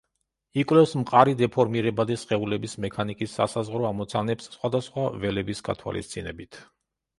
იკვლევს 0.61 0.93
მყარი 1.01 1.35
დეფორმირებადი 1.41 2.17
სხეულების 2.21 2.73
მექანიკის 2.87 3.37
სასაზღვრო 3.41 3.87
ამოცანებს 3.91 4.51
სხვადასხვა 4.57 5.07
ველების 5.27 5.65
გათვალისწინებით. 5.71 6.63